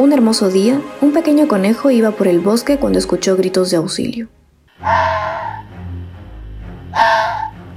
Un 0.00 0.14
hermoso 0.14 0.48
día, 0.48 0.80
un 1.02 1.12
pequeño 1.12 1.46
conejo 1.46 1.90
iba 1.90 2.10
por 2.12 2.26
el 2.26 2.40
bosque 2.40 2.78
cuando 2.78 2.98
escuchó 2.98 3.36
gritos 3.36 3.70
de 3.70 3.76
auxilio. 3.76 4.28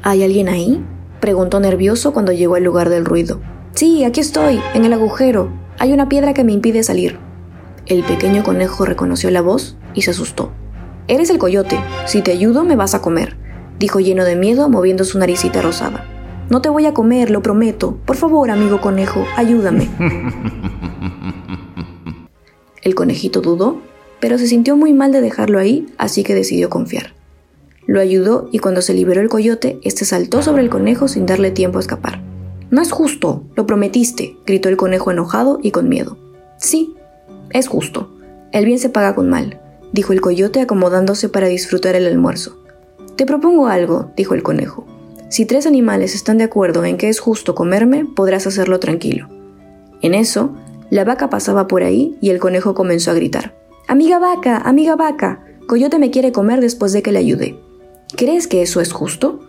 ¿Hay 0.03 0.23
alguien 0.23 0.47
ahí? 0.47 0.81
preguntó 1.19 1.59
nervioso 1.59 2.13
cuando 2.13 2.31
llegó 2.31 2.55
al 2.55 2.63
lugar 2.63 2.87
del 2.87 3.03
ruido. 3.03 3.41
Sí, 3.73 4.05
aquí 4.05 4.21
estoy, 4.21 4.61
en 4.73 4.85
el 4.85 4.93
agujero. 4.93 5.51
Hay 5.79 5.91
una 5.91 6.07
piedra 6.07 6.33
que 6.33 6.45
me 6.45 6.53
impide 6.53 6.81
salir. 6.83 7.19
El 7.87 8.05
pequeño 8.05 8.41
conejo 8.41 8.85
reconoció 8.85 9.29
la 9.29 9.41
voz 9.41 9.75
y 9.93 10.03
se 10.03 10.11
asustó. 10.11 10.53
Eres 11.09 11.29
el 11.29 11.39
coyote. 11.39 11.77
Si 12.05 12.21
te 12.21 12.31
ayudo, 12.31 12.63
me 12.63 12.77
vas 12.77 12.95
a 12.95 13.01
comer, 13.01 13.35
dijo 13.79 13.99
lleno 13.99 14.23
de 14.23 14.37
miedo, 14.37 14.69
moviendo 14.69 15.03
su 15.03 15.19
naricita 15.19 15.61
rosada. 15.61 16.05
No 16.49 16.61
te 16.61 16.69
voy 16.69 16.85
a 16.85 16.93
comer, 16.93 17.29
lo 17.29 17.41
prometo. 17.41 17.97
Por 18.05 18.15
favor, 18.15 18.49
amigo 18.49 18.79
conejo, 18.79 19.25
ayúdame. 19.35 19.89
El 22.83 22.95
conejito 22.95 23.41
dudó, 23.41 23.81
pero 24.19 24.37
se 24.37 24.47
sintió 24.47 24.75
muy 24.75 24.93
mal 24.93 25.11
de 25.11 25.21
dejarlo 25.21 25.59
ahí, 25.59 25.87
así 25.97 26.23
que 26.23 26.35
decidió 26.35 26.69
confiar. 26.69 27.13
Lo 27.87 27.99
ayudó 27.99 28.49
y 28.51 28.59
cuando 28.59 28.81
se 28.81 28.93
liberó 28.93 29.21
el 29.21 29.29
coyote, 29.29 29.79
este 29.83 30.05
saltó 30.05 30.41
sobre 30.41 30.61
el 30.61 30.69
conejo 30.69 31.07
sin 31.07 31.25
darle 31.25 31.51
tiempo 31.51 31.77
a 31.77 31.81
escapar. 31.81 32.21
No 32.69 32.81
es 32.81 32.91
justo, 32.91 33.43
lo 33.55 33.65
prometiste, 33.65 34.37
gritó 34.45 34.69
el 34.69 34.77
conejo 34.77 35.11
enojado 35.11 35.59
y 35.61 35.71
con 35.71 35.89
miedo. 35.89 36.17
Sí, 36.57 36.95
es 37.51 37.67
justo. 37.67 38.09
El 38.51 38.65
bien 38.65 38.79
se 38.79 38.89
paga 38.89 39.15
con 39.15 39.29
mal, 39.29 39.59
dijo 39.91 40.13
el 40.13 40.21
coyote 40.21 40.61
acomodándose 40.61 41.29
para 41.29 41.47
disfrutar 41.47 41.95
el 41.95 42.07
almuerzo. 42.07 42.57
Te 43.15 43.25
propongo 43.25 43.67
algo, 43.67 44.11
dijo 44.17 44.33
el 44.33 44.43
conejo. 44.43 44.85
Si 45.29 45.45
tres 45.45 45.67
animales 45.67 46.15
están 46.15 46.37
de 46.37 46.45
acuerdo 46.45 46.85
en 46.85 46.97
que 46.97 47.09
es 47.09 47.19
justo 47.19 47.55
comerme, 47.55 48.05
podrás 48.05 48.47
hacerlo 48.47 48.79
tranquilo. 48.79 49.27
En 50.01 50.13
eso, 50.13 50.55
la 50.93 51.05
vaca 51.05 51.27
pasaba 51.27 51.67
por 51.67 51.81
ahí 51.81 52.15
y 52.21 52.29
el 52.29 52.37
conejo 52.37 52.75
comenzó 52.75 53.09
a 53.09 53.15
gritar. 53.15 53.57
Amiga 53.87 54.19
vaca, 54.19 54.57
amiga 54.57 54.95
vaca, 54.95 55.43
Coyote 55.65 55.97
me 55.97 56.11
quiere 56.11 56.31
comer 56.31 56.61
después 56.61 56.93
de 56.93 57.01
que 57.01 57.11
le 57.11 57.17
ayudé. 57.17 57.57
¿Crees 58.15 58.45
que 58.45 58.61
eso 58.61 58.79
es 58.79 58.93
justo? 58.93 59.39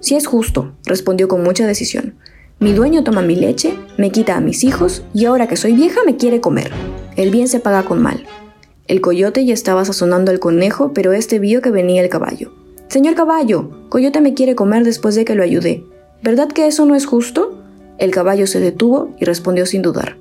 Sí 0.00 0.16
es 0.16 0.26
justo, 0.26 0.72
respondió 0.86 1.28
con 1.28 1.44
mucha 1.44 1.68
decisión. 1.68 2.16
Mi 2.58 2.72
dueño 2.72 3.04
toma 3.04 3.22
mi 3.22 3.36
leche, 3.36 3.78
me 3.96 4.10
quita 4.10 4.36
a 4.36 4.40
mis 4.40 4.64
hijos 4.64 5.04
y 5.14 5.26
ahora 5.26 5.46
que 5.46 5.56
soy 5.56 5.74
vieja 5.74 6.00
me 6.04 6.16
quiere 6.16 6.40
comer. 6.40 6.72
El 7.14 7.30
bien 7.30 7.46
se 7.46 7.60
paga 7.60 7.84
con 7.84 8.02
mal. 8.02 8.26
El 8.88 9.00
coyote 9.00 9.44
ya 9.44 9.54
estaba 9.54 9.84
sazonando 9.84 10.32
al 10.32 10.40
conejo, 10.40 10.92
pero 10.94 11.12
este 11.12 11.38
vio 11.38 11.62
que 11.62 11.70
venía 11.70 12.02
el 12.02 12.08
caballo. 12.08 12.50
Señor 12.88 13.14
caballo, 13.14 13.70
Coyote 13.88 14.20
me 14.20 14.34
quiere 14.34 14.56
comer 14.56 14.82
después 14.82 15.14
de 15.14 15.24
que 15.24 15.36
lo 15.36 15.44
ayudé. 15.44 15.84
¿Verdad 16.24 16.48
que 16.48 16.66
eso 16.66 16.86
no 16.86 16.96
es 16.96 17.06
justo? 17.06 17.62
El 17.98 18.10
caballo 18.10 18.48
se 18.48 18.58
detuvo 18.58 19.14
y 19.20 19.26
respondió 19.26 19.64
sin 19.64 19.82
dudar. 19.82 20.16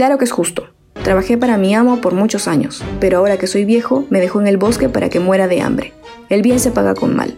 Claro 0.00 0.16
que 0.16 0.24
es 0.24 0.32
justo. 0.32 0.70
Trabajé 0.94 1.36
para 1.36 1.58
mi 1.58 1.74
amo 1.74 2.00
por 2.00 2.14
muchos 2.14 2.48
años, 2.48 2.82
pero 3.00 3.18
ahora 3.18 3.36
que 3.36 3.46
soy 3.46 3.66
viejo 3.66 4.06
me 4.08 4.18
dejó 4.18 4.40
en 4.40 4.46
el 4.46 4.56
bosque 4.56 4.88
para 4.88 5.10
que 5.10 5.20
muera 5.20 5.46
de 5.46 5.60
hambre. 5.60 5.92
El 6.30 6.40
bien 6.40 6.58
se 6.58 6.70
paga 6.70 6.94
con 6.94 7.14
mal. 7.14 7.36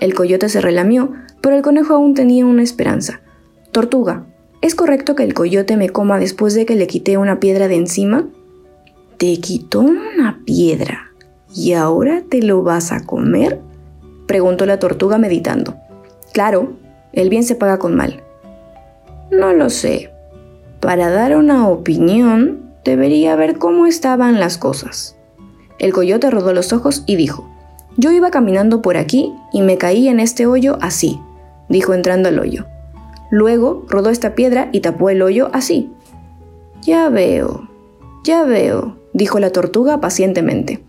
El 0.00 0.14
coyote 0.14 0.48
se 0.48 0.62
relamió, 0.62 1.12
pero 1.42 1.54
el 1.54 1.60
conejo 1.60 1.92
aún 1.92 2.14
tenía 2.14 2.46
una 2.46 2.62
esperanza. 2.62 3.20
Tortuga, 3.72 4.24
¿es 4.62 4.74
correcto 4.74 5.14
que 5.14 5.24
el 5.24 5.34
coyote 5.34 5.76
me 5.76 5.90
coma 5.90 6.18
después 6.18 6.54
de 6.54 6.64
que 6.64 6.76
le 6.76 6.86
quité 6.86 7.18
una 7.18 7.40
piedra 7.40 7.68
de 7.68 7.76
encima? 7.76 8.26
¿Te 9.18 9.36
quitó 9.40 9.80
una 9.80 10.40
piedra 10.46 11.12
y 11.54 11.74
ahora 11.74 12.22
te 12.26 12.40
lo 12.40 12.62
vas 12.62 12.90
a 12.90 13.04
comer? 13.04 13.60
preguntó 14.26 14.64
la 14.64 14.78
tortuga 14.78 15.18
meditando. 15.18 15.76
Claro, 16.32 16.72
el 17.12 17.28
bien 17.28 17.44
se 17.44 17.54
paga 17.54 17.78
con 17.78 17.94
mal. 17.94 18.22
No 19.30 19.52
lo 19.52 19.68
sé. 19.68 20.10
Para 20.82 21.12
dar 21.12 21.36
una 21.36 21.68
opinión, 21.68 22.72
debería 22.84 23.36
ver 23.36 23.56
cómo 23.56 23.86
estaban 23.86 24.40
las 24.40 24.58
cosas. 24.58 25.16
El 25.78 25.92
coyote 25.92 26.28
rodó 26.28 26.52
los 26.52 26.72
ojos 26.72 27.04
y 27.06 27.14
dijo, 27.14 27.48
Yo 27.96 28.10
iba 28.10 28.32
caminando 28.32 28.82
por 28.82 28.96
aquí 28.96 29.32
y 29.52 29.62
me 29.62 29.78
caí 29.78 30.08
en 30.08 30.18
este 30.18 30.44
hoyo 30.44 30.78
así, 30.80 31.20
dijo 31.68 31.94
entrando 31.94 32.30
al 32.30 32.40
hoyo. 32.40 32.66
Luego 33.30 33.86
rodó 33.88 34.10
esta 34.10 34.34
piedra 34.34 34.70
y 34.72 34.80
tapó 34.80 35.08
el 35.08 35.22
hoyo 35.22 35.50
así. 35.52 35.88
Ya 36.82 37.08
veo, 37.10 37.68
ya 38.24 38.42
veo, 38.42 38.96
dijo 39.12 39.38
la 39.38 39.50
tortuga 39.50 40.00
pacientemente. 40.00 40.82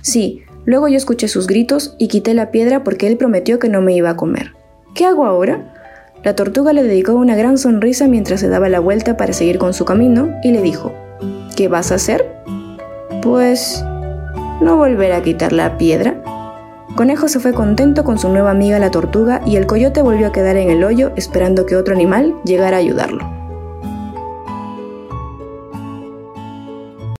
Sí, 0.00 0.42
luego 0.64 0.86
yo 0.86 0.96
escuché 0.96 1.26
sus 1.26 1.48
gritos 1.48 1.96
y 1.98 2.06
quité 2.06 2.34
la 2.34 2.52
piedra 2.52 2.84
porque 2.84 3.08
él 3.08 3.16
prometió 3.16 3.58
que 3.58 3.68
no 3.68 3.80
me 3.80 3.94
iba 3.94 4.10
a 4.10 4.16
comer. 4.16 4.52
¿Qué 4.94 5.06
hago 5.06 5.26
ahora? 5.26 5.74
La 6.22 6.36
tortuga 6.36 6.74
le 6.74 6.82
dedicó 6.82 7.14
una 7.14 7.34
gran 7.34 7.56
sonrisa 7.56 8.06
mientras 8.06 8.40
se 8.40 8.48
daba 8.48 8.68
la 8.68 8.80
vuelta 8.80 9.16
para 9.16 9.32
seguir 9.32 9.58
con 9.58 9.72
su 9.72 9.86
camino 9.86 10.28
y 10.42 10.50
le 10.50 10.60
dijo, 10.60 10.92
¿Qué 11.56 11.68
vas 11.68 11.92
a 11.92 11.94
hacer? 11.94 12.36
Pues... 13.22 13.82
no 14.60 14.76
volver 14.76 15.12
a 15.12 15.22
quitar 15.22 15.52
la 15.52 15.78
piedra. 15.78 16.22
Conejo 16.94 17.28
se 17.28 17.40
fue 17.40 17.54
contento 17.54 18.04
con 18.04 18.18
su 18.18 18.28
nueva 18.28 18.50
amiga 18.50 18.78
la 18.78 18.90
tortuga 18.90 19.40
y 19.46 19.56
el 19.56 19.66
coyote 19.66 20.02
volvió 20.02 20.26
a 20.26 20.32
quedar 20.32 20.56
en 20.56 20.68
el 20.70 20.84
hoyo 20.84 21.12
esperando 21.16 21.64
que 21.64 21.76
otro 21.76 21.94
animal 21.94 22.34
llegara 22.44 22.76
a 22.76 22.80
ayudarlo. 22.80 23.39